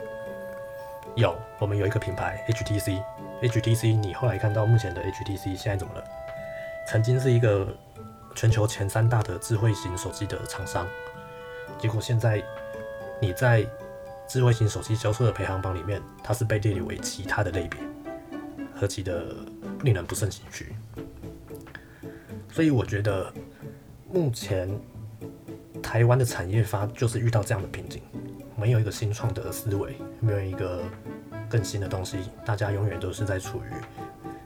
[1.19, 6.05] 有，我们有一个品牌 HTC，HTC 你后来看到目前的 HTC 现在怎么了？
[6.87, 7.67] 曾经是一个
[8.37, 10.87] 全球前三大的智慧型手机的厂商，
[11.77, 12.41] 结果现在
[13.21, 13.67] 你在
[14.29, 17.81] 智慧型手机销售的排行榜里面，它是被列为其他的类别，
[18.75, 19.35] 何其的！
[19.85, 20.75] 令人不胜唏嘘，
[22.51, 23.33] 所以我觉得
[24.13, 24.69] 目前
[25.81, 28.03] 台湾的产业发就是遇到这样的瓶颈，
[28.57, 30.83] 没有一个新创的思维，没有一个
[31.49, 33.71] 更新的东西，大家永远都是在处于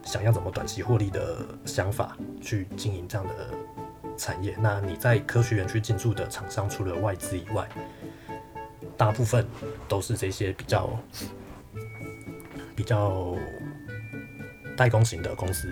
[0.03, 3.33] 想要怎么短期获利的想法去经营这样的
[4.17, 4.55] 产业。
[4.59, 7.67] 那你在科学园区进驻的厂商，除了外资以外，
[8.97, 9.45] 大部分
[9.87, 10.89] 都是这些比较
[12.75, 13.35] 比较。
[14.75, 15.71] 代工型的公司，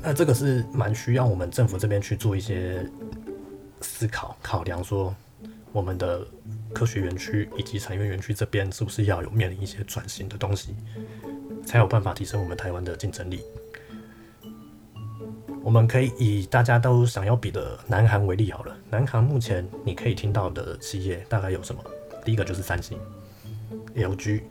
[0.00, 2.88] 那这个是蛮需要我们政府这边去做一些
[3.80, 5.12] 思考考量，说
[5.72, 6.24] 我们的
[6.74, 10.74] 科学园区以及产业园区这边是不是要有面临一些转型的东西，
[11.66, 13.44] 才有办法提升我们台湾的竞争力。
[15.62, 21.84] 我们可以以大家都想要比的南韩为例好了，南韩目前你可以听到的企业大概有什么？
[22.24, 22.98] 第一个就是三星、
[23.94, 24.42] LG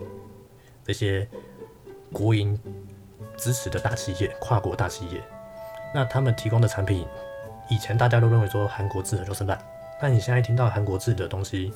[0.84, 1.28] 这些。
[2.12, 2.60] 国营
[3.38, 5.22] 支持的大企业、跨国大企业，
[5.94, 7.06] 那他们提供的产品，
[7.70, 9.64] 以前大家都认为说韩国制的就是烂，
[10.02, 11.72] 但你现在听到韩国制的东西，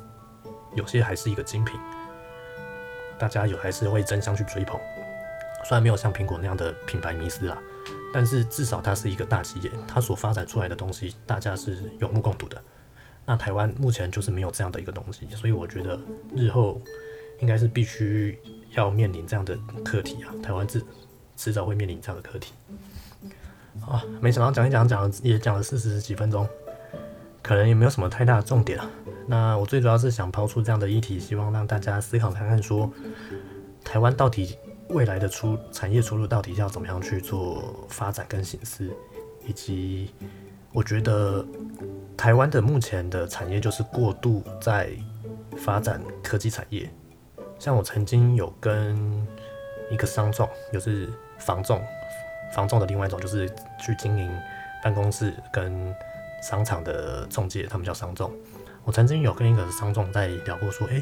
[0.75, 1.79] 有些还是一个精品，
[3.17, 4.79] 大家有还是会争相去追捧。
[5.65, 7.57] 虽然没有像苹果那样的品牌迷思啦，
[8.13, 12.61] 但是至少它是一个大企业，它所发展出来的东西，大家是有目共睹的。
[13.25, 15.99] 那台湾目前就是没有这样的一个东西，所以我觉得
[16.35, 16.81] 日后
[17.39, 18.39] 应该是必须。
[18.75, 20.83] 要面临这样的课题啊，台湾迟
[21.37, 22.53] 迟早会面临这样的课题
[23.81, 24.03] 啊。
[24.19, 26.49] 没想到讲一讲讲也讲了四十几分钟，
[27.43, 28.89] 可能也没有什么太大的重点啊。
[29.27, 32.91] 那我最主要是想抛出这样的议题，希望让大家思考看看，说
[33.83, 38.89] 台湾到底未来的出产业出路到底要怎么样去做发展跟形式，
[39.45, 40.13] 以及
[40.71, 41.45] 我觉得
[42.17, 44.89] 台湾的目前的产业就是过度在
[45.57, 46.89] 发展科技产业。
[47.59, 49.25] 像我曾经有跟
[49.89, 51.81] 一个商众，就是房仲，
[52.53, 53.47] 房仲的另外一种就是
[53.79, 54.29] 去经营
[54.83, 55.95] 办公室跟
[56.43, 58.31] 商场的中介，他们叫商仲。
[58.83, 61.01] 我曾经有跟一个商众在聊过，说，诶，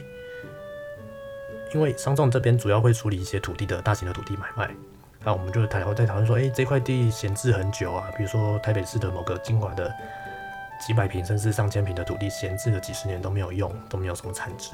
[1.74, 4.70] 因为商仲这边主要会处理一些土地的大型的土地买卖，
[5.26, 9.92] 那我们就讨在讨论说，哎，这块地闲置很久啊，比如说台北市的某个精华的
[10.80, 14.72] 几百平甚至上千平的土地闲置了几十年都没有用，都没有什么产值，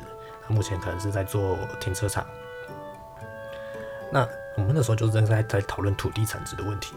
[0.47, 2.25] 那目前可能是在做停车场。
[4.11, 6.93] 那我们那时候就正在在讨论土地产值的问题。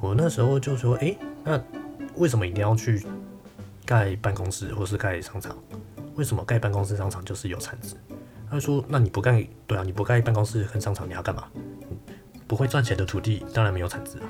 [0.00, 1.58] 我那时候就说，哎，那
[2.16, 3.04] 为什么一定要去
[3.84, 5.56] 盖办公室或是盖商场？
[6.14, 7.94] 为什么盖办公室、商场就是有产值？
[8.50, 11.44] 他说，那你不盖，对啊，你不盖办公室跟商场，你要干嘛？
[12.46, 14.24] 不会赚钱的土地当然没有产值啊。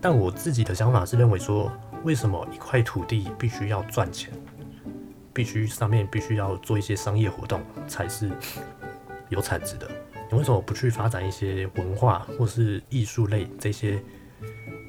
[0.00, 1.70] 但我自己的想法是认为说，
[2.02, 4.32] 为什么一块土地必须要赚钱？
[5.32, 8.30] 必须上面必须要做一些商业活动才是
[9.28, 9.88] 有产值的？
[10.30, 14.02] 你为什么不去发展一些文化或是艺术类这些？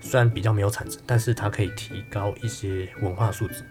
[0.02, 3.64] 虽然比较没有产值，但是它可以提高一些文化素质。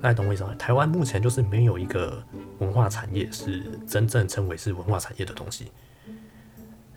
[0.00, 0.54] 大家懂我意思吗？
[0.56, 2.22] 台湾目前就是没有一个
[2.58, 5.72] 文化产业是真正称为是文化产业的东西。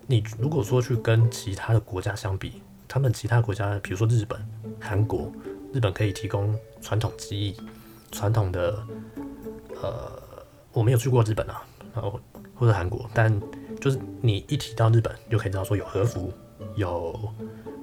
[0.06, 4.38] 你如果说去跟其他的国家相比，他们其他国家，比如说日本、
[4.80, 5.32] 韩国，
[5.74, 7.56] 日本可以提供传统技艺、
[8.12, 8.84] 传统的，
[9.82, 10.22] 呃，
[10.74, 11.64] 我没有去过日本啊，
[11.94, 12.20] 然后
[12.56, 13.34] 或者韩国，但
[13.80, 16.34] 就是你一提到日本，就可以知道说有和服，
[16.76, 17.34] 有。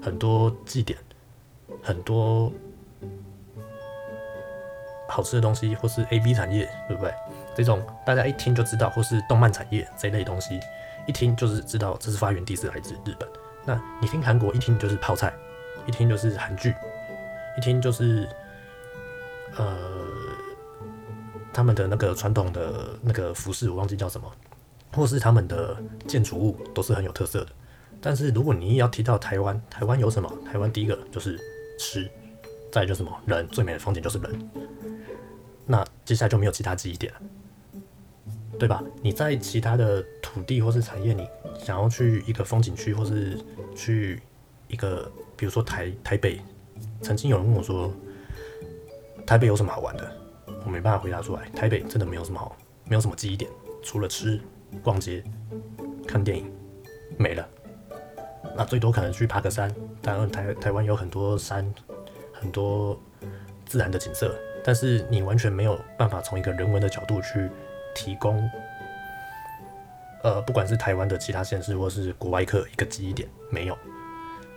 [0.05, 0.99] 很多祭典，
[1.83, 2.53] 很多
[5.09, 7.15] 好吃的东西，或是 A B 产业，对不对？
[7.57, 10.61] 这种大家一听就知道，或是动漫产业这一类东西，
[11.07, 13.27] 一听就是知道这是发源地是来自日本。
[13.65, 15.33] 那你听韩国，一听就是泡菜，
[15.87, 16.75] 一听就是韩剧，
[17.57, 18.29] 一听就是
[19.57, 19.67] 呃
[21.51, 24.31] 他们的那个传统的那个服饰，我忘记叫什么，
[24.93, 25.75] 或是他们的
[26.07, 27.49] 建筑物都是很有特色的。
[28.05, 30.31] 但是如果你要提到台湾，台湾有什么？
[30.45, 31.41] 台湾第一个就是
[31.79, 32.07] 吃，
[32.71, 34.51] 再就什么人，最美的风景就是人。
[35.65, 37.21] 那接下来就没有其他记忆点了，
[38.59, 38.85] 对吧？
[39.01, 41.27] 你在其他的土地或是产业，你
[41.59, 43.39] 想要去一个风景区，或是
[43.75, 44.21] 去
[44.69, 46.39] 一个，比如说台台北，
[47.01, 47.91] 曾经有人问我说，
[49.27, 50.13] 台北有什么好玩的？
[50.67, 51.49] 我没办法回答出来。
[51.57, 53.51] 台北真的没有什么好，没有什么记忆点，
[53.83, 54.39] 除了吃、
[54.83, 55.25] 逛街、
[56.07, 56.53] 看电影，
[57.17, 57.49] 没了。
[58.57, 61.75] 那最多可能去爬个山，当然台台湾有很多山，
[62.33, 62.99] 很多
[63.67, 67.51] 自然的景色，但是你完全没有办法从一个人文的角度去
[67.95, 68.49] 提供，
[70.23, 73.77] 呃，不管是台湾的其他县市或是国外客一个记忆点，没有。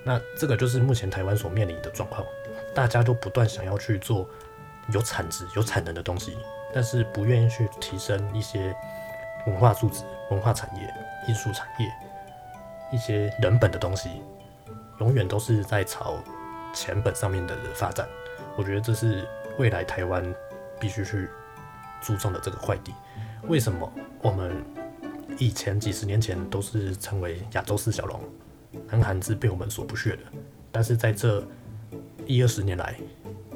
[0.04, 2.26] 那这个就是目前台湾所面临的状况，
[2.74, 4.30] 大家都不断想要去做
[4.93, 6.38] 有产值、有产能的东西，
[6.74, 8.74] 但是不愿意去提升一些
[9.48, 10.93] 文化素质、文化产业、
[11.28, 11.91] 艺术产业。
[12.92, 14.10] 一些人本的东西，
[15.00, 16.16] 永远都是在朝
[16.74, 18.08] 钱本上面的发展。
[18.56, 19.28] 我觉得这是
[19.58, 20.24] 未来台湾
[20.80, 21.28] 必须去
[22.02, 22.94] 注重的这个快递。
[23.48, 24.64] 为什么我们
[25.38, 28.20] 以前几十年前都是称为亚洲四小龙，
[28.88, 30.24] 南韩是被我们所不屑的。
[30.72, 31.46] 但是在这
[32.26, 32.96] 一二十年来，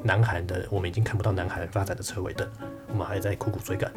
[0.02, 2.48] 南韩的我们已经看不到南韩发展的车尾灯，
[2.88, 3.90] 我们还在苦苦追赶，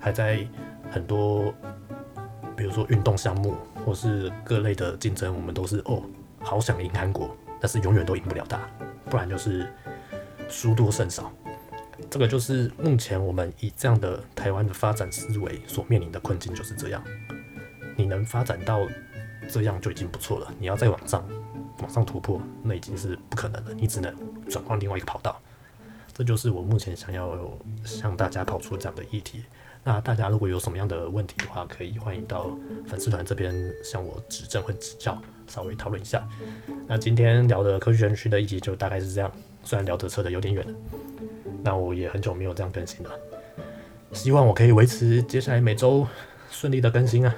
[0.00, 0.46] 还在
[0.90, 1.52] 很多。
[2.58, 3.54] 比如说运动项目，
[3.86, 6.02] 或是各类的竞争，我们都是哦，
[6.40, 7.30] 好想赢韩国，
[7.60, 8.58] 但是永远都赢不了他，
[9.08, 9.72] 不然就是
[10.48, 11.32] 输多胜少。
[12.10, 17.00] 这个就是目前我们以这样的台湾的发展思维所面临的困境就是这样。
[17.96, 18.88] 你能发展到
[19.48, 21.24] 这样就已经不错了，你要再往上
[21.78, 24.12] 往上突破，那已经是不可能了，你只能
[24.48, 25.40] 转换另外一个跑道。
[26.12, 27.38] 这就是我目前想要
[27.84, 29.44] 向大家跑出这样的议题。
[29.88, 32.50] 那大家如果有什么样的问题的话，可以欢迎到
[32.86, 36.28] 粉丝团这边向我指正或指教，稍微讨论一下。
[36.86, 39.32] 那今天聊的科学园区的议题就大概是这样，
[39.64, 40.62] 虽然聊的扯的有点远，
[41.62, 43.10] 那我也很久没有这样更新了，
[44.12, 46.06] 希望我可以维持接下来每周
[46.50, 47.34] 顺利的更新啊。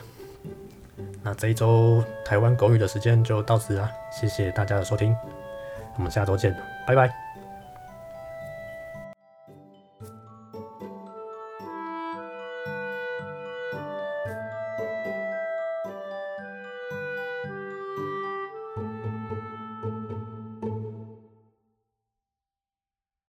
[1.23, 5.15] 那这一周台湾狗语的时间就到此啦，谢谢大家的收听，
[5.97, 6.53] 我们下周见，
[6.85, 7.30] 拜拜。